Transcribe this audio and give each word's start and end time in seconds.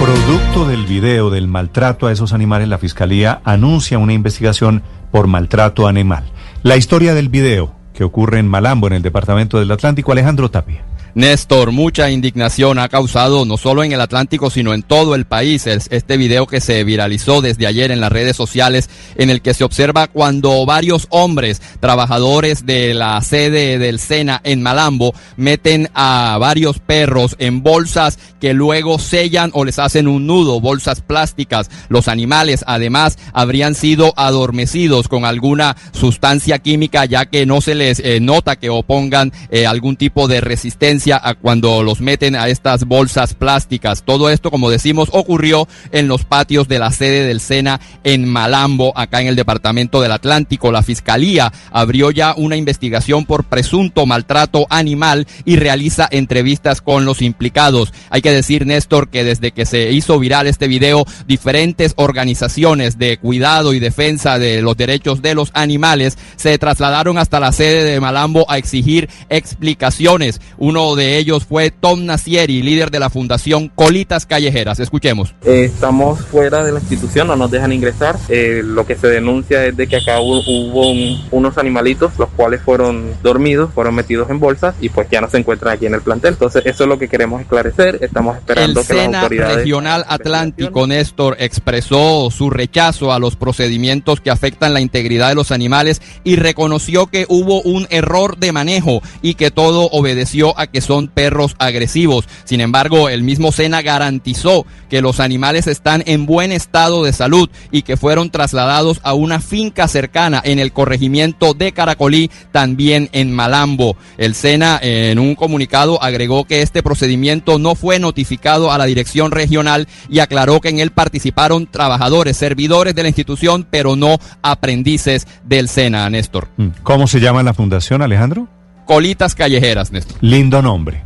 Producto 0.00 0.66
del 0.68 0.86
video 0.86 1.28
del 1.28 1.48
maltrato 1.48 2.06
a 2.06 2.12
esos 2.12 2.32
animales, 2.32 2.68
la 2.68 2.78
Fiscalía 2.78 3.40
anuncia 3.44 3.98
una 3.98 4.12
investigación 4.12 4.82
por 5.10 5.26
maltrato 5.26 5.88
animal. 5.88 6.24
La 6.62 6.76
historia 6.76 7.14
del 7.14 7.28
video 7.28 7.74
que 7.94 8.04
ocurre 8.04 8.38
en 8.38 8.46
Malambo, 8.46 8.86
en 8.86 8.92
el 8.92 9.02
departamento 9.02 9.58
del 9.58 9.72
Atlántico, 9.72 10.12
Alejandro 10.12 10.50
Tapia. 10.52 10.84
Néstor, 11.18 11.72
mucha 11.72 12.12
indignación 12.12 12.78
ha 12.78 12.88
causado 12.88 13.44
no 13.44 13.56
solo 13.56 13.82
en 13.82 13.90
el 13.90 14.00
Atlántico, 14.00 14.50
sino 14.50 14.72
en 14.72 14.84
todo 14.84 15.16
el 15.16 15.24
país 15.24 15.66
este 15.66 16.16
video 16.16 16.46
que 16.46 16.60
se 16.60 16.84
viralizó 16.84 17.42
desde 17.42 17.66
ayer 17.66 17.90
en 17.90 18.00
las 18.00 18.12
redes 18.12 18.36
sociales, 18.36 18.88
en 19.16 19.28
el 19.28 19.42
que 19.42 19.52
se 19.52 19.64
observa 19.64 20.06
cuando 20.06 20.64
varios 20.64 21.08
hombres, 21.10 21.60
trabajadores 21.80 22.66
de 22.66 22.94
la 22.94 23.20
sede 23.20 23.80
del 23.80 23.98
SENA 23.98 24.40
en 24.44 24.62
Malambo, 24.62 25.12
meten 25.36 25.90
a 25.92 26.38
varios 26.38 26.78
perros 26.78 27.34
en 27.40 27.64
bolsas 27.64 28.16
que 28.40 28.54
luego 28.54 29.00
sellan 29.00 29.50
o 29.54 29.64
les 29.64 29.80
hacen 29.80 30.06
un 30.06 30.28
nudo, 30.28 30.60
bolsas 30.60 31.00
plásticas. 31.00 31.68
Los 31.88 32.06
animales, 32.06 32.62
además, 32.64 33.18
habrían 33.32 33.74
sido 33.74 34.14
adormecidos 34.16 35.08
con 35.08 35.24
alguna 35.24 35.76
sustancia 35.90 36.60
química, 36.60 37.06
ya 37.06 37.26
que 37.26 37.44
no 37.44 37.60
se 37.60 37.74
les 37.74 37.98
eh, 37.98 38.20
nota 38.20 38.54
que 38.54 38.70
opongan 38.70 39.32
eh, 39.50 39.66
algún 39.66 39.96
tipo 39.96 40.28
de 40.28 40.40
resistencia 40.40 41.07
cuando 41.40 41.82
los 41.82 42.00
meten 42.00 42.36
a 42.36 42.48
estas 42.48 42.84
bolsas 42.84 43.34
plásticas. 43.34 44.02
Todo 44.02 44.30
esto, 44.30 44.50
como 44.50 44.70
decimos, 44.70 45.08
ocurrió 45.12 45.68
en 45.92 46.08
los 46.08 46.24
patios 46.24 46.68
de 46.68 46.78
la 46.78 46.90
sede 46.90 47.26
del 47.26 47.40
SENA 47.40 47.80
en 48.04 48.28
Malambo, 48.28 48.92
acá 48.96 49.20
en 49.20 49.28
el 49.28 49.36
departamento 49.36 50.00
del 50.00 50.12
Atlántico. 50.12 50.72
La 50.72 50.82
fiscalía 50.82 51.52
abrió 51.70 52.10
ya 52.10 52.34
una 52.36 52.56
investigación 52.56 53.24
por 53.24 53.44
presunto 53.44 54.06
maltrato 54.06 54.66
animal 54.70 55.26
y 55.44 55.56
realiza 55.56 56.08
entrevistas 56.10 56.80
con 56.80 57.04
los 57.04 57.22
implicados. 57.22 57.92
Hay 58.10 58.22
que 58.22 58.32
decir, 58.32 58.66
Néstor, 58.66 59.08
que 59.08 59.24
desde 59.24 59.52
que 59.52 59.66
se 59.66 59.92
hizo 59.92 60.18
viral 60.18 60.46
este 60.46 60.68
video, 60.68 61.04
diferentes 61.26 61.94
organizaciones 61.96 62.98
de 62.98 63.18
cuidado 63.18 63.74
y 63.74 63.80
defensa 63.80 64.38
de 64.38 64.62
los 64.62 64.76
derechos 64.76 65.22
de 65.22 65.34
los 65.34 65.50
animales 65.54 66.18
se 66.36 66.58
trasladaron 66.58 67.18
hasta 67.18 67.40
la 67.40 67.52
sede 67.52 67.84
de 67.84 68.00
Malambo 68.00 68.50
a 68.50 68.58
exigir 68.58 69.08
explicaciones. 69.28 70.40
Uno 70.58 70.87
de 70.96 71.18
ellos 71.18 71.44
fue 71.44 71.70
Tom 71.70 72.04
Nacieri, 72.04 72.62
líder 72.62 72.90
de 72.90 73.00
la 73.00 73.10
Fundación 73.10 73.68
Colitas 73.68 74.26
Callejeras. 74.26 74.80
Escuchemos. 74.80 75.34
Eh, 75.44 75.64
estamos 75.64 76.20
fuera 76.20 76.64
de 76.64 76.72
la 76.72 76.80
institución, 76.80 77.26
no 77.26 77.36
nos 77.36 77.50
dejan 77.50 77.72
ingresar. 77.72 78.18
Eh, 78.28 78.62
lo 78.64 78.86
que 78.86 78.96
se 78.96 79.08
denuncia 79.08 79.64
es 79.66 79.76
de 79.76 79.86
que 79.86 79.96
acá 79.96 80.20
hubo, 80.20 80.40
hubo 80.40 80.90
un, 80.90 81.20
unos 81.30 81.58
animalitos, 81.58 82.12
los 82.18 82.28
cuales 82.30 82.60
fueron 82.62 83.12
dormidos, 83.22 83.70
fueron 83.74 83.94
metidos 83.94 84.30
en 84.30 84.40
bolsas 84.40 84.74
y 84.80 84.88
pues 84.88 85.08
ya 85.10 85.20
no 85.20 85.28
se 85.28 85.38
encuentran 85.38 85.74
aquí 85.74 85.86
en 85.86 85.94
el 85.94 86.02
plantel. 86.02 86.34
Entonces 86.34 86.62
eso 86.64 86.84
es 86.84 86.88
lo 86.88 86.98
que 86.98 87.08
queremos 87.08 87.40
esclarecer. 87.40 87.98
Estamos 88.00 88.36
esperando 88.36 88.80
el 88.80 88.86
que 88.86 88.94
Sena 88.94 89.10
las 89.10 89.22
autoridades... 89.22 89.56
Regional 89.56 90.04
Atlántico, 90.08 90.86
Néstor, 90.86 91.36
expresó 91.38 92.30
su 92.30 92.50
rechazo 92.50 93.12
a 93.12 93.18
los 93.18 93.36
procedimientos 93.36 94.20
que 94.20 94.30
afectan 94.30 94.74
la 94.74 94.80
integridad 94.80 95.28
de 95.28 95.34
los 95.34 95.52
animales 95.52 96.02
y 96.24 96.36
reconoció 96.36 97.06
que 97.06 97.26
hubo 97.28 97.62
un 97.62 97.86
error 97.90 98.38
de 98.38 98.52
manejo 98.52 99.02
y 99.22 99.34
que 99.34 99.50
todo 99.50 99.88
obedeció 99.90 100.58
a 100.58 100.66
que 100.66 100.77
son 100.80 101.08
perros 101.08 101.54
agresivos. 101.58 102.26
Sin 102.44 102.60
embargo, 102.60 103.08
el 103.08 103.22
mismo 103.22 103.52
Sena 103.52 103.82
garantizó 103.82 104.66
que 104.88 105.02
los 105.02 105.20
animales 105.20 105.66
están 105.66 106.02
en 106.06 106.26
buen 106.26 106.52
estado 106.52 107.04
de 107.04 107.12
salud 107.12 107.48
y 107.70 107.82
que 107.82 107.96
fueron 107.96 108.30
trasladados 108.30 109.00
a 109.02 109.14
una 109.14 109.40
finca 109.40 109.88
cercana 109.88 110.40
en 110.44 110.58
el 110.58 110.72
corregimiento 110.72 111.54
de 111.54 111.72
Caracolí, 111.72 112.30
también 112.52 113.08
en 113.12 113.32
Malambo. 113.32 113.96
El 114.16 114.34
Sena 114.34 114.78
en 114.82 115.18
un 115.18 115.34
comunicado 115.34 116.02
agregó 116.02 116.44
que 116.44 116.62
este 116.62 116.82
procedimiento 116.82 117.58
no 117.58 117.74
fue 117.74 117.98
notificado 117.98 118.72
a 118.72 118.78
la 118.78 118.84
dirección 118.84 119.30
regional 119.30 119.88
y 120.08 120.20
aclaró 120.20 120.60
que 120.60 120.68
en 120.68 120.78
él 120.78 120.90
participaron 120.90 121.66
trabajadores, 121.66 122.36
servidores 122.36 122.94
de 122.94 123.02
la 123.02 123.08
institución, 123.08 123.66
pero 123.68 123.96
no 123.96 124.18
aprendices 124.42 125.26
del 125.44 125.68
Sena, 125.68 126.08
Néstor. 126.10 126.48
¿Cómo 126.82 127.06
se 127.06 127.20
llama 127.20 127.42
la 127.42 127.54
fundación, 127.54 128.02
Alejandro? 128.02 128.48
Colitas 128.88 129.34
Callejeras, 129.34 129.92
Néstor. 129.92 130.16
Lindo 130.22 130.62
nombre. 130.62 131.02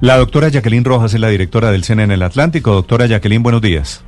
La 0.00 0.16
doctora 0.16 0.50
Jacqueline 0.50 0.84
Rojas 0.84 1.14
es 1.14 1.20
la 1.20 1.28
directora 1.28 1.72
del 1.72 1.82
SENA 1.82 2.04
en 2.04 2.12
el 2.12 2.22
Atlántico. 2.22 2.70
Doctora 2.70 3.06
Jacqueline, 3.06 3.42
buenos 3.42 3.60
días. 3.60 4.04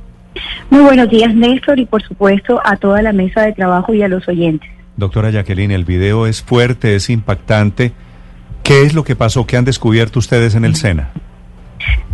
Muy 0.69 0.79
buenos 0.79 1.09
días, 1.09 1.35
Néstor, 1.35 1.77
y 1.77 1.85
por 1.85 2.01
supuesto 2.01 2.61
a 2.63 2.77
toda 2.77 3.01
la 3.01 3.11
mesa 3.11 3.41
de 3.41 3.51
trabajo 3.51 3.93
y 3.93 4.01
a 4.01 4.07
los 4.07 4.25
oyentes. 4.29 4.69
Doctora 4.95 5.29
Jacqueline, 5.29 5.71
el 5.71 5.83
video 5.83 6.25
es 6.25 6.41
fuerte, 6.41 6.95
es 6.95 7.09
impactante. 7.09 7.91
¿Qué 8.63 8.83
es 8.83 8.93
lo 8.93 9.03
que 9.03 9.17
pasó? 9.17 9.45
¿Qué 9.45 9.57
han 9.57 9.65
descubierto 9.65 10.17
ustedes 10.17 10.55
en 10.55 10.63
el 10.63 10.77
SENA? 10.77 11.09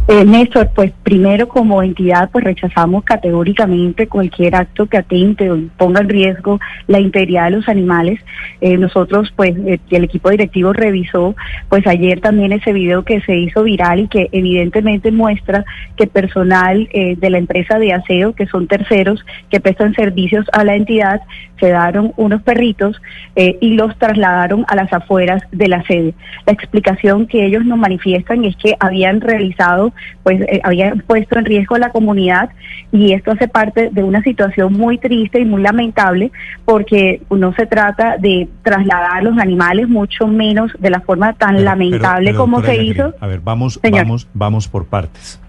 Eh, 0.10 0.24
Néstor, 0.24 0.70
pues 0.74 0.94
primero 1.04 1.50
como 1.50 1.84
entidad 1.84 2.30
pues 2.32 2.46
rechazamos 2.46 3.04
categóricamente 3.04 4.08
cualquier 4.08 4.56
acto 4.56 4.86
que 4.86 4.96
atente 4.96 5.52
o 5.52 5.60
ponga 5.76 6.00
en 6.00 6.08
riesgo 6.08 6.62
la 6.88 7.02
integridad 7.02 7.46
de 7.46 7.58
los 7.58 7.68
animales. 7.68 8.22
Eh, 8.62 8.78
nosotros 8.78 9.34
pues 9.36 9.54
eh, 9.58 9.82
el 9.90 10.06
equipo 10.06 10.30
directivo 10.30 10.72
revisó 10.72 11.36
pues 11.68 11.86
ayer 11.88 12.22
también 12.22 12.54
ese 12.54 12.72
video 12.72 13.04
que 13.04 13.20
se 13.20 13.36
hizo 13.36 13.64
viral 13.64 14.00
y 14.00 14.08
que 14.08 14.30
evidentemente 14.32 15.12
muestra 15.12 15.66
que 15.98 16.08
personal 16.08 16.88
eh, 16.94 17.18
de 17.18 17.30
la 17.30 17.40
empresa 17.40 17.78
de 17.78 17.92
aseo, 17.92 18.34
que 18.34 18.48
son 18.48 18.68
terceros 18.68 19.26
que 19.50 19.60
prestan 19.60 19.94
servicios 19.94 20.46
a 20.54 20.64
la 20.64 20.76
entidad, 20.76 21.20
se 21.60 21.68
daron 21.68 22.14
unos 22.16 22.44
perritos 22.44 23.02
y 23.36 23.74
los 23.74 23.98
trasladaron 23.98 24.64
a 24.68 24.76
las 24.76 24.94
afueras 24.94 25.42
de 25.52 25.68
la 25.68 25.84
sede. 25.84 26.14
La 26.46 26.54
explicación 26.54 27.26
que 27.26 27.46
ellos 27.46 27.66
nos 27.66 27.80
manifiestan 27.80 28.46
es 28.46 28.56
que 28.58 28.76
habían 28.80 29.22
realizado 29.22 29.92
pues 30.24 30.42
eh, 30.42 30.62
habían 30.64 31.00
puesto 31.02 31.38
en 31.38 31.46
riesgo 31.46 31.78
la 31.78 31.92
comunidad 31.92 32.50
y 32.92 33.14
esto 33.14 33.32
hace 33.32 33.48
parte 33.48 33.90
de 33.92 34.04
una 34.04 34.22
situación 34.22 34.74
muy 34.74 34.98
triste 34.98 35.40
y 35.40 35.46
muy 35.46 35.62
lamentable 35.62 36.32
porque 36.66 37.22
no 37.30 37.54
se 37.54 37.66
trata 37.66 38.18
de 38.18 38.48
trasladar 38.64 39.24
los 39.24 39.38
animales, 39.38 39.88
mucho 39.88 40.28
menos 40.28 40.72
de 40.80 40.90
la 40.90 41.02
forma 41.02 41.34
tan 41.34 41.56
Pero- 41.56 41.66
lamentable 41.66 42.32
pero, 42.32 42.38
pero, 42.38 42.38
como 42.38 42.62
se 42.62 42.84
hizo. 42.84 43.14
A 43.20 43.28
ver, 43.28 43.40
vamos, 43.42 43.80
Señor. 43.82 44.02
vamos, 44.04 44.28
vamos 44.34 44.68
por 44.68 44.86
partes. 44.86 45.40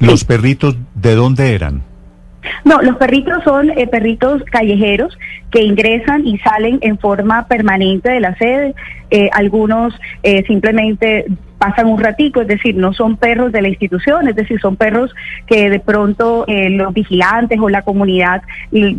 Los 0.00 0.24
perritos, 0.24 0.76
¿de 0.94 1.14
dónde 1.14 1.54
eran? 1.54 1.82
No, 2.64 2.80
los 2.82 2.96
perritos 2.96 3.42
son 3.44 3.70
eh, 3.70 3.86
perritos 3.86 4.42
callejeros 4.44 5.16
que 5.50 5.62
ingresan 5.62 6.26
y 6.26 6.38
salen 6.38 6.78
en 6.82 6.98
forma 6.98 7.46
permanente 7.46 8.10
de 8.10 8.20
la 8.20 8.34
sede. 8.36 8.74
Eh, 9.10 9.28
algunos 9.32 9.94
eh, 10.22 10.44
simplemente 10.46 11.26
pasan 11.64 11.86
un 11.86 11.98
ratico, 11.98 12.42
es 12.42 12.48
decir, 12.48 12.74
no 12.76 12.92
son 12.92 13.16
perros 13.16 13.52
de 13.52 13.62
la 13.62 13.68
institución, 13.68 14.28
es 14.28 14.36
decir, 14.36 14.60
son 14.60 14.76
perros 14.76 15.14
que 15.46 15.70
de 15.70 15.80
pronto 15.80 16.44
eh, 16.46 16.68
los 16.70 16.92
vigilantes 16.92 17.58
o 17.58 17.68
la 17.68 17.82
comunidad 17.82 18.42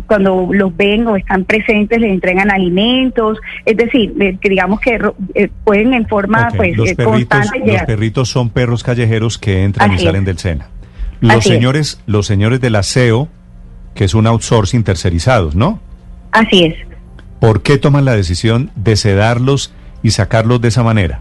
cuando 0.06 0.48
los 0.50 0.76
ven 0.76 1.06
o 1.06 1.16
están 1.16 1.44
presentes 1.44 2.00
les 2.00 2.10
entregan 2.10 2.50
alimentos, 2.50 3.38
es 3.64 3.76
decir, 3.76 4.14
eh, 4.20 4.36
que 4.40 4.48
digamos 4.48 4.80
que 4.80 4.98
eh, 5.34 5.48
pueden 5.64 5.94
en 5.94 6.06
forma 6.06 6.48
pues 6.56 6.76
los, 6.76 6.90
eh, 6.90 6.96
perritos, 6.96 7.38
constante 7.38 7.72
los 7.72 7.82
perritos 7.82 8.28
son 8.28 8.50
perros 8.50 8.82
callejeros 8.82 9.38
que 9.38 9.62
entran 9.62 9.92
y 9.92 9.98
salen 9.98 10.22
es. 10.22 10.26
del 10.26 10.38
SENA. 10.38 10.68
Los 11.20 11.38
Así 11.38 11.48
es. 11.48 11.54
señores, 11.54 12.00
los 12.06 12.26
señores 12.26 12.60
del 12.60 12.76
aseo, 12.76 13.28
que 13.94 14.04
es 14.04 14.14
un 14.14 14.26
outsourcing 14.26 14.84
tercerizados, 14.84 15.54
¿no? 15.54 15.80
Así 16.32 16.64
es. 16.64 16.74
¿Por 17.40 17.62
qué 17.62 17.78
toman 17.78 18.04
la 18.04 18.16
decisión 18.16 18.70
de 18.76 18.96
sedarlos 18.96 19.72
y 20.02 20.10
sacarlos 20.10 20.60
de 20.60 20.68
esa 20.68 20.82
manera? 20.82 21.20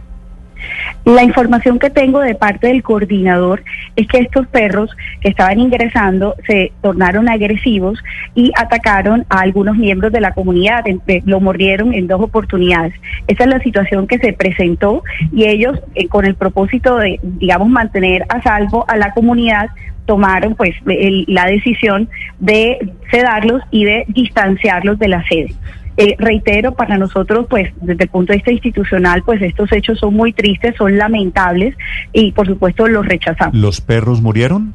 La 1.05 1.23
información 1.23 1.77
que 1.77 1.91
tengo 1.91 2.19
de 2.19 2.33
parte 2.33 2.65
del 2.65 2.81
coordinador 2.81 3.63
es 3.95 4.07
que 4.07 4.17
estos 4.17 4.47
perros 4.47 4.89
que 5.21 5.29
estaban 5.29 5.59
ingresando 5.59 6.33
se 6.47 6.71
tornaron 6.81 7.29
agresivos 7.29 7.99
y 8.33 8.51
atacaron 8.57 9.23
a 9.29 9.41
algunos 9.41 9.77
miembros 9.77 10.11
de 10.11 10.19
la 10.19 10.33
comunidad, 10.33 10.83
eh, 10.87 11.21
lo 11.25 11.39
mordieron 11.39 11.93
en 11.93 12.07
dos 12.07 12.21
oportunidades. 12.21 12.95
Esa 13.27 13.43
es 13.43 13.49
la 13.49 13.59
situación 13.59 14.07
que 14.07 14.17
se 14.17 14.33
presentó 14.33 15.03
y 15.31 15.45
ellos, 15.45 15.79
eh, 15.93 16.07
con 16.07 16.25
el 16.25 16.33
propósito 16.33 16.97
de, 16.97 17.19
digamos, 17.21 17.69
mantener 17.69 18.25
a 18.29 18.41
salvo 18.41 18.83
a 18.87 18.97
la 18.97 19.13
comunidad, 19.13 19.69
tomaron 20.07 20.55
pues 20.55 20.75
el- 20.87 21.25
la 21.27 21.45
decisión 21.45 22.09
de 22.39 22.79
sedarlos 23.11 23.61
y 23.69 23.85
de 23.85 24.05
distanciarlos 24.07 24.97
de 24.97 25.07
la 25.07 25.23
sede. 25.27 25.53
Eh, 25.97 26.15
reitero, 26.17 26.73
para 26.73 26.97
nosotros, 26.97 27.45
pues, 27.49 27.71
desde 27.81 28.03
el 28.03 28.09
punto 28.09 28.33
de 28.33 28.37
vista 28.37 28.51
institucional, 28.51 29.23
pues 29.25 29.41
estos 29.41 29.71
hechos 29.71 29.99
son 29.99 30.13
muy 30.13 30.33
tristes, 30.33 30.75
son 30.77 30.97
lamentables 30.97 31.75
y, 32.11 32.31
por 32.33 32.47
supuesto, 32.47 32.87
los 32.87 33.05
rechazamos. 33.05 33.55
¿Los 33.55 33.79
perros 33.79 34.21
murieron? 34.21 34.73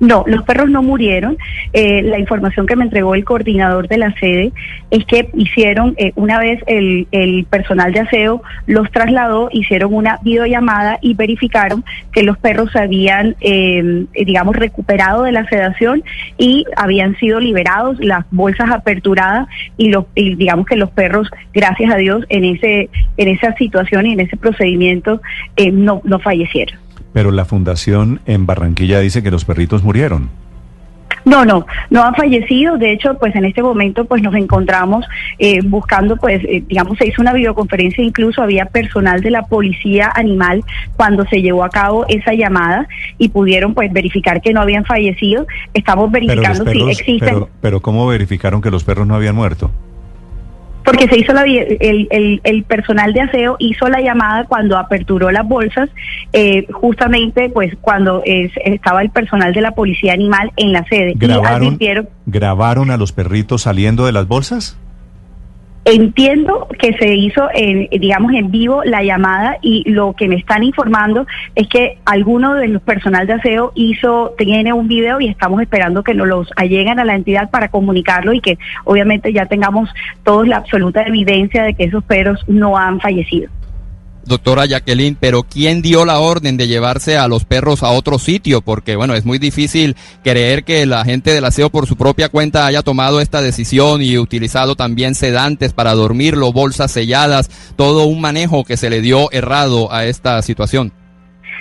No, 0.00 0.24
los 0.26 0.42
perros 0.44 0.70
no 0.70 0.82
murieron. 0.82 1.36
Eh, 1.72 2.02
la 2.02 2.18
información 2.18 2.66
que 2.66 2.76
me 2.76 2.84
entregó 2.84 3.14
el 3.14 3.24
coordinador 3.24 3.88
de 3.88 3.98
la 3.98 4.12
sede 4.14 4.52
es 4.90 5.04
que 5.06 5.28
hicieron, 5.34 5.94
eh, 5.98 6.12
una 6.14 6.38
vez 6.38 6.62
el, 6.66 7.08
el, 7.10 7.44
personal 7.44 7.92
de 7.92 8.00
aseo 8.00 8.42
los 8.66 8.90
trasladó, 8.90 9.48
hicieron 9.52 9.94
una 9.94 10.18
videollamada 10.22 10.98
y 11.00 11.14
verificaron 11.14 11.84
que 12.12 12.22
los 12.22 12.38
perros 12.38 12.70
se 12.72 12.80
habían, 12.80 13.36
eh, 13.40 14.06
digamos, 14.12 14.56
recuperado 14.56 15.24
de 15.24 15.32
la 15.32 15.48
sedación 15.48 16.02
y 16.36 16.64
habían 16.76 17.16
sido 17.16 17.40
liberados, 17.40 17.98
las 18.00 18.24
bolsas 18.30 18.70
aperturadas 18.70 19.48
y, 19.76 19.90
los, 19.90 20.04
y 20.14 20.36
digamos 20.36 20.66
que 20.66 20.76
los 20.76 20.90
perros, 20.90 21.28
gracias 21.52 21.92
a 21.92 21.96
Dios, 21.96 22.24
en, 22.28 22.44
ese, 22.44 22.88
en 23.16 23.28
esa 23.28 23.54
situación 23.54 24.06
y 24.06 24.12
en 24.12 24.20
ese 24.20 24.36
procedimiento 24.36 25.20
no, 25.72 26.00
no 26.04 26.18
fallecieron. 26.20 26.87
Pero 27.12 27.30
la 27.30 27.44
fundación 27.44 28.20
en 28.26 28.46
Barranquilla 28.46 29.00
dice 29.00 29.22
que 29.22 29.30
los 29.30 29.44
perritos 29.44 29.82
murieron. 29.82 30.30
No, 31.24 31.44
no, 31.44 31.66
no 31.90 32.02
han 32.02 32.14
fallecido. 32.14 32.78
De 32.78 32.92
hecho, 32.92 33.14
pues 33.18 33.34
en 33.36 33.44
este 33.44 33.62
momento, 33.62 34.04
pues 34.06 34.22
nos 34.22 34.34
encontramos 34.34 35.04
eh, 35.38 35.60
buscando, 35.62 36.16
pues, 36.16 36.42
eh, 36.44 36.62
digamos, 36.66 36.96
se 36.98 37.08
hizo 37.08 37.20
una 37.20 37.32
videoconferencia, 37.32 38.02
incluso 38.02 38.42
había 38.42 38.66
personal 38.66 39.20
de 39.20 39.30
la 39.30 39.42
policía 39.42 40.10
animal 40.14 40.64
cuando 40.96 41.26
se 41.26 41.42
llevó 41.42 41.64
a 41.64 41.70
cabo 41.70 42.06
esa 42.08 42.32
llamada 42.32 42.88
y 43.18 43.28
pudieron, 43.28 43.74
pues, 43.74 43.92
verificar 43.92 44.40
que 44.40 44.52
no 44.52 44.60
habían 44.62 44.84
fallecido. 44.84 45.46
Estamos 45.74 46.10
verificando 46.10 46.70
si 46.70 46.90
existen. 46.90 47.28
Pero, 47.28 47.50
pero, 47.60 47.80
¿cómo 47.80 48.06
verificaron 48.06 48.62
que 48.62 48.70
los 48.70 48.84
perros 48.84 49.06
no 49.06 49.14
habían 49.14 49.34
muerto? 49.34 49.70
Porque 50.88 51.06
se 51.08 51.18
hizo 51.18 51.32
la, 51.34 51.42
el, 51.42 52.40
el, 52.42 52.64
personal 52.64 53.12
de 53.12 53.20
aseo 53.20 53.56
hizo 53.58 53.88
la 53.88 54.00
llamada 54.00 54.44
cuando 54.44 54.78
aperturó 54.78 55.30
las 55.30 55.46
bolsas, 55.46 55.90
eh, 56.32 56.66
justamente 56.72 57.50
pues 57.50 57.74
cuando 57.80 58.22
estaba 58.24 59.02
el 59.02 59.10
personal 59.10 59.52
de 59.52 59.60
la 59.60 59.72
policía 59.72 60.14
animal 60.14 60.50
en 60.56 60.72
la 60.72 60.84
sede. 60.84 61.12
¿Grabaron, 61.14 61.78
¿Grabaron 62.24 62.90
a 62.90 62.96
los 62.96 63.12
perritos 63.12 63.62
saliendo 63.62 64.06
de 64.06 64.12
las 64.12 64.26
bolsas? 64.26 64.78
Entiendo 65.90 66.68
que 66.78 66.92
se 66.98 67.14
hizo, 67.14 67.48
en, 67.54 67.88
digamos, 67.90 68.34
en 68.34 68.50
vivo 68.50 68.84
la 68.84 69.02
llamada 69.02 69.56
y 69.62 69.90
lo 69.90 70.12
que 70.12 70.28
me 70.28 70.36
están 70.36 70.62
informando 70.62 71.26
es 71.54 71.66
que 71.66 71.96
alguno 72.04 72.52
de 72.56 72.68
los 72.68 72.82
personal 72.82 73.26
de 73.26 73.32
aseo 73.32 73.72
hizo, 73.74 74.34
tiene 74.36 74.74
un 74.74 74.86
video 74.86 75.18
y 75.18 75.28
estamos 75.28 75.62
esperando 75.62 76.04
que 76.04 76.12
nos 76.12 76.28
los 76.28 76.50
alleguen 76.56 76.98
a 76.98 77.06
la 77.06 77.14
entidad 77.14 77.48
para 77.48 77.68
comunicarlo 77.68 78.34
y 78.34 78.42
que 78.42 78.58
obviamente 78.84 79.32
ya 79.32 79.46
tengamos 79.46 79.88
todos 80.24 80.46
la 80.46 80.58
absoluta 80.58 81.00
evidencia 81.04 81.62
de 81.62 81.72
que 81.72 81.84
esos 81.84 82.04
perros 82.04 82.44
no 82.48 82.76
han 82.76 83.00
fallecido 83.00 83.50
doctora 84.28 84.66
Jacqueline, 84.66 85.16
pero 85.18 85.42
¿quién 85.42 85.82
dio 85.82 86.04
la 86.04 86.20
orden 86.20 86.56
de 86.56 86.68
llevarse 86.68 87.16
a 87.16 87.26
los 87.26 87.44
perros 87.44 87.82
a 87.82 87.90
otro 87.90 88.18
sitio? 88.18 88.60
Porque, 88.60 88.94
bueno, 88.94 89.14
es 89.14 89.24
muy 89.24 89.38
difícil 89.38 89.96
creer 90.22 90.64
que 90.64 90.86
la 90.86 91.04
gente 91.04 91.32
del 91.32 91.44
aseo 91.44 91.70
por 91.70 91.86
su 91.86 91.96
propia 91.96 92.28
cuenta 92.28 92.66
haya 92.66 92.82
tomado 92.82 93.20
esta 93.20 93.42
decisión 93.42 94.02
y 94.02 94.18
utilizado 94.18 94.76
también 94.76 95.14
sedantes 95.14 95.72
para 95.72 95.94
dormirlo, 95.94 96.52
bolsas 96.52 96.92
selladas, 96.92 97.50
todo 97.76 98.04
un 98.04 98.20
manejo 98.20 98.64
que 98.64 98.76
se 98.76 98.90
le 98.90 99.00
dio 99.00 99.32
errado 99.32 99.92
a 99.92 100.04
esta 100.04 100.40
situación. 100.42 100.92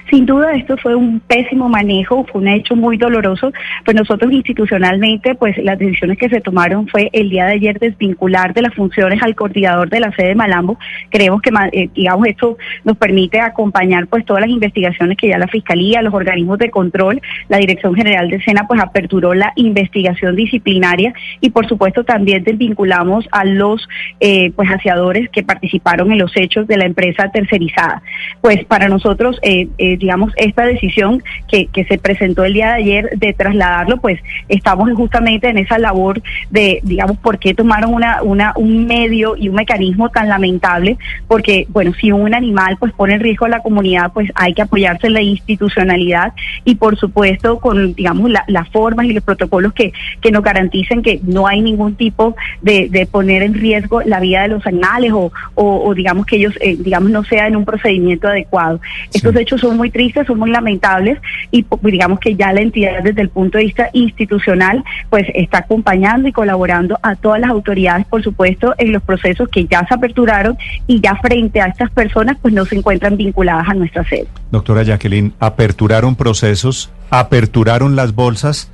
Sin 0.10 0.26
duda 0.26 0.54
esto 0.54 0.78
fue 0.78 0.96
un 0.96 1.20
pésimo 1.20 1.68
manejo, 1.68 2.26
fue 2.32 2.42
un 2.42 2.48
hecho 2.48 2.76
muy 2.76 2.98
doloroso, 2.98 3.52
pues 3.84 3.96
nosotros 3.96 4.32
institucionalmente, 4.32 5.36
pues 5.36 5.58
las 5.58 5.78
decisiones 5.78 6.18
que 6.18 6.30
se 6.30 6.40
tomaron 6.40 6.88
fue 6.88 7.10
el 7.12 7.30
día 7.30 7.46
de 7.46 7.54
ayer 7.54 7.78
desvincular 7.78 8.54
de 8.54 8.62
las 8.62 8.74
funciones 8.74 9.22
al 9.22 9.36
coordinador 9.36 9.90
de 9.90 10.00
la 10.00 10.12
sede 10.14 10.30
de 10.30 10.36
Malambo. 10.36 10.78
Creemos 11.10 11.42
que, 11.42 11.52
eh, 11.74 11.90
digamos, 11.94 12.26
esto 12.28 12.58
nos 12.86 12.96
permite 12.96 13.42
acompañar 13.42 14.08
pues 14.08 14.24
todas 14.24 14.42
las 14.42 14.50
investigaciones 14.50 15.18
que 15.18 15.28
ya 15.28 15.38
la 15.38 15.48
Fiscalía, 15.48 16.02
los 16.02 16.14
organismos 16.14 16.58
de 16.58 16.70
control, 16.70 17.22
la 17.50 17.58
Dirección 17.58 17.94
General 17.94 18.30
de 18.30 18.42
Sena 18.44 18.66
pues 18.68 18.80
aperturó 18.80 19.34
la 19.34 19.52
investigación 19.56 20.36
disciplinaria 20.36 21.14
y 21.42 21.50
por 21.50 21.68
supuesto 21.68 22.06
también 22.06 22.44
desvinculamos 22.44 23.28
a 23.32 23.44
los 23.44 23.88
eh, 24.22 24.52
pues 24.56 24.70
aseadores 24.70 25.30
que 25.30 25.44
participaron 25.44 26.12
en 26.12 26.20
los 26.20 26.32
hechos 26.38 26.66
de 26.68 26.78
la 26.78 26.86
empresa 26.86 27.30
tercerizada. 27.32 28.02
Pues 28.42 28.64
para 28.66 28.88
nosotros 28.88 29.38
eh, 29.42 29.68
eh 29.78 29.97
digamos, 29.98 30.34
esta 30.38 30.66
decisión 30.66 31.24
que, 31.48 31.68
que 31.68 31.86
se 31.86 31.98
presentó 31.98 32.46
el 32.46 32.54
día 32.54 32.68
de 32.68 32.74
ayer 32.74 33.10
de 33.18 33.34
trasladarlo, 33.34 33.98
pues 33.98 34.20
estamos 34.48 34.90
justamente 34.94 35.50
en 35.50 35.58
esa 35.58 35.78
labor 35.78 36.22
de, 36.50 36.80
digamos, 36.84 37.18
por 37.18 37.40
qué 37.40 37.54
tomaron 37.54 37.94
una, 37.94 38.22
una, 38.22 38.54
un 38.56 38.86
medio 38.86 39.36
y 39.36 39.50
un 39.50 39.56
mecanismo 39.56 40.10
tan 40.10 40.30
lamentable, 40.30 40.98
porque, 41.28 41.66
bueno, 41.70 41.94
si 42.00 42.12
un 42.12 42.34
animal 42.34 42.78
pues 42.80 42.94
pone 42.94 43.16
en 43.16 43.20
riesgo 43.20 43.46
a 43.46 43.50
la 43.50 43.62
comunidad, 43.62 44.12
pues 44.14 44.30
hay 44.36 44.54
que 44.54 44.62
apoyarse 44.62 45.08
en 45.08 45.14
la 45.14 45.22
institucionalidad 45.22 46.34
y, 46.64 46.76
por 46.76 46.98
supuesto, 46.98 47.60
con, 47.60 47.94
digamos, 47.94 48.32
las 48.48 48.70
formas 48.70 49.06
y 49.06 49.14
los 49.14 49.24
protocolos 49.24 49.74
que, 49.74 49.94
que 50.22 50.32
nos 50.32 50.44
garanticen 50.44 51.02
que 51.02 51.20
no 51.24 51.48
hay 51.48 51.62
ningún 51.62 51.96
tipo 51.96 52.36
de, 52.62 52.88
de 52.90 53.06
poner 53.06 53.44
en 53.44 53.54
riesgo 53.54 54.02
la 54.02 54.20
vida 54.20 54.44
de 54.44 54.50
los 54.50 54.66
animales 54.66 55.12
o, 55.14 55.32
o, 55.56 55.94
digamos, 55.94 56.26
que 56.26 56.38
ellos, 56.38 56.54
eh, 56.62 56.76
digamos, 56.78 57.12
no 57.12 57.24
sea 57.24 57.48
en 57.48 57.56
un 57.56 57.66
procedimiento 57.66 58.28
adecuado. 58.28 58.80
Estos 59.14 59.36
hechos 59.36 59.62
son 59.62 59.78
muy 59.78 59.87
tristes, 59.90 60.28
son 60.28 60.40
muy 60.40 60.50
lamentables 60.50 61.20
y 61.52 61.64
pues, 61.64 61.82
digamos 61.84 62.20
que 62.20 62.36
ya 62.36 62.54
la 62.54 62.62
entidad 62.62 63.04
desde 63.04 63.22
el 63.22 63.30
punto 63.30 63.58
de 63.58 63.66
vista 63.66 63.90
institucional 63.94 64.84
pues 65.10 65.26
está 65.34 65.60
acompañando 65.60 66.28
y 66.28 66.32
colaborando 66.32 66.98
a 67.02 67.16
todas 67.16 67.40
las 67.40 67.50
autoridades, 67.50 68.06
por 68.08 68.24
supuesto, 68.24 68.74
en 68.78 68.92
los 68.92 69.04
procesos 69.04 69.50
que 69.50 69.66
ya 69.66 69.86
se 69.88 69.94
aperturaron 69.94 70.58
y 70.88 71.00
ya 71.00 71.16
frente 71.16 71.62
a 71.62 71.68
estas 71.68 71.92
personas 71.92 72.38
pues 72.42 72.54
no 72.54 72.66
se 72.66 72.76
encuentran 72.76 73.18
vinculadas 73.18 73.68
a 73.70 73.74
nuestra 73.74 74.04
sede. 74.06 74.28
Doctora 74.52 74.84
Jacqueline, 74.84 75.34
aperturaron 75.40 76.16
procesos, 76.16 76.92
aperturaron 77.10 77.96
las 77.96 78.16
bolsas, 78.16 78.72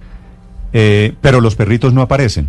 eh, 0.73 1.13
pero 1.21 1.41
los 1.41 1.55
perritos 1.55 1.93
no 1.93 2.01
aparecen. 2.01 2.47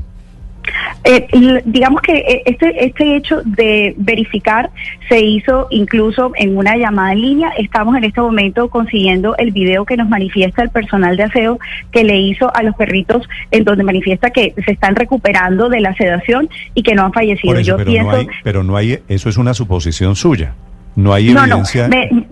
Eh, 1.05 1.62
digamos 1.66 2.00
que 2.00 2.16
eh, 2.16 2.43
este, 2.46 2.84
este 2.84 3.16
hecho 3.16 3.43
de 3.44 3.94
verificar 3.99 4.70
se 5.08 5.20
hizo 5.20 5.66
incluso 5.70 6.32
en 6.37 6.56
una 6.56 6.76
llamada 6.76 7.12
en 7.12 7.20
línea. 7.20 7.50
Estamos 7.58 7.96
en 7.96 8.05
este 8.05 8.20
momento 8.20 8.69
consiguiendo 8.69 9.37
el 9.37 9.50
video 9.50 9.84
que 9.84 9.96
nos 9.96 10.08
manifiesta 10.08 10.62
el 10.62 10.70
personal 10.70 11.16
de 11.16 11.25
aseo 11.25 11.58
que 11.93 12.05
le 12.05 12.19
hizo 12.19 12.55
a 12.55 12.62
los 12.62 12.75
perritos, 12.75 13.28
en 13.50 13.64
donde 13.64 13.84
manifiesta 13.84 14.31
que 14.31 14.55
se 14.64 14.72
están 14.72 14.96
recuperando 14.96 15.69
de 15.69 15.81
la 15.81 15.94
sedación 15.94 16.49
y 16.75 16.82
que 16.82 16.94
no 16.94 17.05
han 17.05 17.12
fallecido. 17.12 17.60
Yo 17.60 17.76
pero, 17.76 18.02
no 18.02 18.10
hay, 18.10 18.26
pero 18.43 18.64
no 18.64 18.76
hay, 18.76 18.99
eso 19.08 19.28
es 19.28 19.37
una 19.37 19.52
suposición 19.52 20.17
suya. 20.17 20.55
No 20.96 21.12
hay 21.12 21.31
evidencia 21.31 21.88
no, 21.88 21.96
me, 21.96 22.26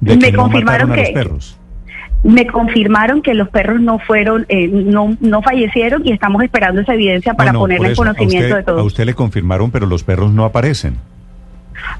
de 0.00 0.18
que 0.18 0.30
me 0.30 0.32
confirmaron 0.32 0.88
no 0.88 0.94
que, 0.94 1.00
a 1.00 1.04
los 1.04 1.12
perros 1.12 1.58
me 2.22 2.46
confirmaron 2.46 3.22
que 3.22 3.34
los 3.34 3.48
perros 3.48 3.80
no 3.80 3.98
fueron, 4.00 4.44
eh, 4.48 4.68
no, 4.68 5.16
no 5.20 5.42
fallecieron 5.42 6.06
y 6.06 6.12
estamos 6.12 6.42
esperando 6.42 6.80
esa 6.80 6.94
evidencia 6.94 7.34
para 7.34 7.52
ponerle 7.52 7.90
en 7.90 7.96
conocimiento 7.96 8.56
de 8.56 8.62
todo. 8.62 8.80
A 8.80 8.82
usted 8.82 9.04
le 9.04 9.14
confirmaron, 9.14 9.70
pero 9.70 9.86
los 9.86 10.02
perros 10.02 10.32
no 10.32 10.44
aparecen. 10.44 10.96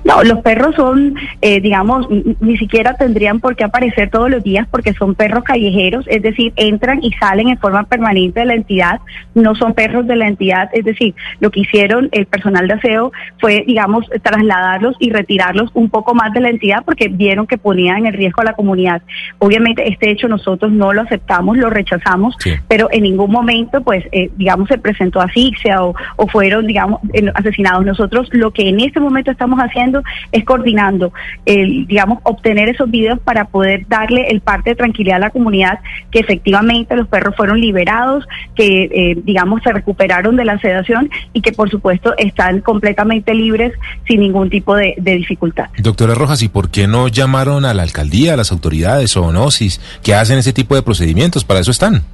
No, 0.04 0.22
los 0.22 0.40
perros 0.40 0.74
son, 0.76 1.14
eh, 1.40 1.60
digamos, 1.60 2.08
ni 2.40 2.56
siquiera 2.56 2.94
tendrían 2.94 3.40
por 3.40 3.56
qué 3.56 3.64
aparecer 3.64 4.10
todos 4.10 4.30
los 4.30 4.42
días 4.42 4.66
porque 4.70 4.94
son 4.94 5.14
perros 5.14 5.44
callejeros, 5.44 6.04
es 6.08 6.22
decir, 6.22 6.52
entran 6.56 7.00
y 7.02 7.12
salen 7.12 7.48
en 7.48 7.58
forma 7.58 7.84
permanente 7.84 8.40
de 8.40 8.46
la 8.46 8.54
entidad, 8.54 9.00
no 9.34 9.54
son 9.54 9.74
perros 9.74 10.06
de 10.06 10.16
la 10.16 10.28
entidad, 10.28 10.70
es 10.72 10.84
decir, 10.84 11.14
lo 11.40 11.50
que 11.50 11.60
hicieron 11.60 12.08
el 12.12 12.26
personal 12.26 12.68
de 12.68 12.74
aseo 12.74 13.12
fue, 13.38 13.64
digamos, 13.66 14.06
trasladarlos 14.22 14.96
y 14.98 15.10
retirarlos 15.10 15.70
un 15.74 15.90
poco 15.90 16.14
más 16.14 16.32
de 16.32 16.40
la 16.40 16.50
entidad 16.50 16.82
porque 16.84 17.08
vieron 17.08 17.46
que 17.46 17.58
ponían 17.58 18.06
en 18.06 18.12
riesgo 18.12 18.42
a 18.42 18.46
la 18.46 18.52
comunidad. 18.52 19.02
Obviamente 19.38 19.88
este 19.88 20.10
hecho 20.10 20.28
nosotros 20.28 20.72
no 20.72 20.92
lo 20.92 21.02
aceptamos, 21.02 21.56
lo 21.56 21.70
rechazamos, 21.70 22.36
pero 22.68 22.88
en 22.92 23.02
ningún 23.02 23.30
momento, 23.30 23.82
pues, 23.82 24.04
eh, 24.12 24.30
digamos, 24.36 24.68
se 24.68 24.78
presentó 24.78 25.20
asfixia 25.20 25.82
o, 25.82 25.94
o 26.16 26.26
fueron, 26.26 26.66
digamos, 26.66 27.00
asesinados. 27.34 27.84
Nosotros 27.84 28.28
lo 28.32 28.50
que 28.52 28.68
en 28.68 28.80
este 28.80 29.00
momento 29.00 29.30
estamos 29.30 29.58
haciendo 29.58 29.67
haciendo 29.68 30.02
es 30.32 30.44
coordinando, 30.44 31.12
el, 31.46 31.86
digamos, 31.86 32.18
obtener 32.22 32.68
esos 32.68 32.90
videos 32.90 33.18
para 33.20 33.46
poder 33.46 33.86
darle 33.88 34.28
el 34.28 34.40
parte 34.40 34.70
de 34.70 34.76
tranquilidad 34.76 35.16
a 35.16 35.20
la 35.20 35.30
comunidad 35.30 35.78
que 36.10 36.20
efectivamente 36.20 36.96
los 36.96 37.08
perros 37.08 37.36
fueron 37.36 37.60
liberados, 37.60 38.26
que, 38.54 38.84
eh, 38.84 39.18
digamos, 39.24 39.62
se 39.62 39.72
recuperaron 39.72 40.36
de 40.36 40.44
la 40.44 40.58
sedación 40.58 41.10
y 41.32 41.40
que, 41.40 41.52
por 41.52 41.70
supuesto, 41.70 42.14
están 42.16 42.60
completamente 42.60 43.34
libres 43.34 43.72
sin 44.06 44.20
ningún 44.20 44.50
tipo 44.50 44.74
de, 44.74 44.94
dificultad. 44.98 45.66
Doctora 45.78 46.14
Rojas, 46.14 46.42
¿y 46.42 46.48
por 46.48 46.70
qué 46.70 46.86
no 46.86 47.08
llamaron 47.08 47.64
a 47.64 47.74
la 47.74 47.82
alcaldía, 47.82 48.34
a 48.34 48.36
las 48.36 48.52
autoridades 48.52 49.16
o 49.16 49.24
ONOSIS 49.24 49.80
que 50.02 50.14
hacen 50.14 50.38
ese 50.38 50.52
tipo 50.52 50.74
de 50.74 50.82
procedimientos? 50.82 51.44
Para 51.44 51.60
eso 51.60 51.70
están. 51.70 52.04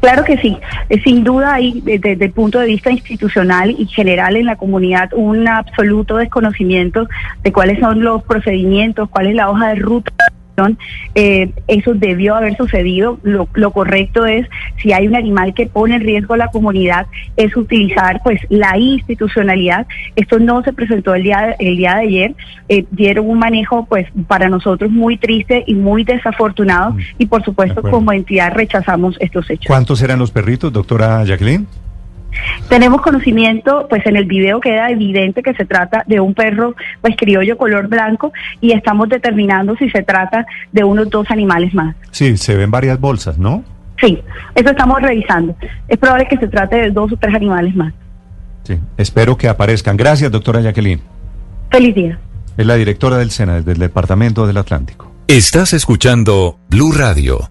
Claro 0.00 0.24
que 0.24 0.38
sí, 0.38 0.56
eh, 0.88 1.00
sin 1.02 1.24
duda 1.24 1.54
hay 1.54 1.82
desde, 1.82 2.12
el 2.12 2.32
punto 2.32 2.58
de 2.58 2.66
vista 2.66 2.90
institucional 2.90 3.74
y 3.78 3.86
general 3.86 4.36
en 4.36 4.46
la 4.46 4.56
comunidad 4.56 5.10
un 5.12 5.46
absoluto 5.46 6.16
desconocimiento 6.16 7.06
de 7.42 7.52
cuáles 7.52 7.80
son 7.80 8.02
los 8.02 8.22
procedimientos, 8.24 9.10
cuál 9.10 9.26
es 9.26 9.34
la 9.34 9.50
hoja 9.50 9.68
de 9.68 9.74
ruta 9.74 10.12
eh, 11.14 11.50
eso 11.68 11.94
debió 11.94 12.36
haber 12.36 12.56
sucedido. 12.56 13.18
Lo, 13.22 13.48
lo 13.54 13.70
correcto 13.70 14.26
es, 14.26 14.46
si 14.82 14.92
hay 14.92 15.06
un 15.06 15.16
animal 15.16 15.54
que 15.54 15.66
pone 15.66 15.96
en 15.96 16.02
riesgo 16.02 16.34
a 16.34 16.36
la 16.36 16.48
comunidad, 16.48 17.06
es 17.36 17.56
utilizar 17.56 18.20
pues 18.22 18.40
la 18.48 18.76
institucionalidad. 18.76 19.86
Esto 20.16 20.38
no 20.38 20.62
se 20.62 20.72
presentó 20.72 21.14
el 21.14 21.22
día, 21.22 21.56
el 21.58 21.76
día 21.76 21.96
de 21.96 22.00
ayer. 22.00 22.34
Eh, 22.68 22.84
dieron 22.90 23.28
un 23.28 23.38
manejo 23.38 23.86
pues 23.86 24.06
para 24.26 24.48
nosotros 24.48 24.90
muy 24.90 25.16
triste 25.16 25.64
y 25.66 25.74
muy 25.74 26.04
desafortunado 26.04 26.96
y 27.18 27.26
por 27.26 27.44
supuesto 27.44 27.82
como 27.82 28.12
entidad 28.12 28.52
rechazamos 28.54 29.16
estos 29.20 29.48
hechos. 29.50 29.66
¿Cuántos 29.66 30.02
eran 30.02 30.18
los 30.18 30.30
perritos, 30.30 30.72
doctora 30.72 31.24
Jacqueline? 31.24 31.66
Tenemos 32.68 33.02
conocimiento, 33.02 33.86
pues 33.88 34.04
en 34.06 34.16
el 34.16 34.24
video 34.24 34.60
queda 34.60 34.90
evidente 34.90 35.42
que 35.42 35.54
se 35.54 35.64
trata 35.64 36.04
de 36.06 36.20
un 36.20 36.34
perro 36.34 36.74
pues 37.00 37.16
criollo 37.16 37.56
color 37.56 37.88
blanco 37.88 38.32
y 38.60 38.72
estamos 38.72 39.08
determinando 39.08 39.76
si 39.76 39.90
se 39.90 40.02
trata 40.02 40.46
de 40.72 40.84
unos 40.84 41.10
dos 41.10 41.30
animales 41.30 41.74
más. 41.74 41.96
Sí, 42.10 42.36
se 42.36 42.56
ven 42.56 42.70
varias 42.70 43.00
bolsas, 43.00 43.38
¿no? 43.38 43.64
Sí, 44.00 44.18
eso 44.54 44.70
estamos 44.70 45.02
revisando. 45.02 45.54
Es 45.88 45.98
probable 45.98 46.26
que 46.28 46.38
se 46.38 46.48
trate 46.48 46.76
de 46.76 46.90
dos 46.90 47.12
o 47.12 47.16
tres 47.16 47.34
animales 47.34 47.74
más. 47.74 47.92
Sí, 48.62 48.78
espero 48.96 49.36
que 49.36 49.48
aparezcan. 49.48 49.96
Gracias, 49.96 50.30
doctora 50.30 50.60
Jacqueline. 50.60 51.00
Feliz 51.70 51.94
día. 51.94 52.18
Es 52.56 52.66
la 52.66 52.74
directora 52.74 53.16
del 53.18 53.30
SENA, 53.30 53.60
del 53.60 53.78
Departamento 53.78 54.46
del 54.46 54.56
Atlántico. 54.56 55.10
Estás 55.28 55.72
escuchando 55.72 56.58
Blue 56.68 56.92
Radio. 56.92 57.50